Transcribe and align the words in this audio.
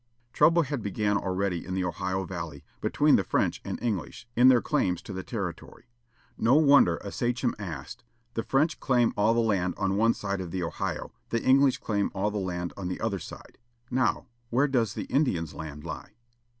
Trouble 0.33 0.63
had 0.63 0.81
begun 0.81 1.15
already 1.15 1.63
in 1.63 1.75
the 1.75 1.83
Ohio 1.85 2.23
valley, 2.25 2.63
between 2.81 3.17
the 3.17 3.23
French 3.23 3.61
and 3.63 3.77
English, 3.83 4.27
in 4.35 4.47
their 4.47 4.59
claims 4.59 4.99
to 5.03 5.13
the 5.13 5.21
territory. 5.21 5.91
No 6.39 6.55
wonder 6.55 6.97
a 7.03 7.11
sachem 7.11 7.53
asked, 7.59 8.03
"The 8.33 8.41
French 8.41 8.79
claim 8.79 9.13
all 9.15 9.35
the 9.35 9.39
land 9.41 9.75
on 9.77 9.97
one 9.97 10.15
side 10.15 10.41
of 10.41 10.49
the 10.49 10.63
Ohio, 10.63 11.11
the 11.29 11.43
English 11.43 11.77
claim 11.77 12.09
all 12.15 12.31
the 12.31 12.39
land 12.39 12.73
on 12.75 12.87
the 12.87 12.99
other 12.99 13.19
side 13.19 13.59
now, 13.91 14.25
where 14.49 14.67
does 14.67 14.95
the 14.95 15.03
Indians' 15.05 15.53
land 15.53 15.83
lie?" 15.83 16.13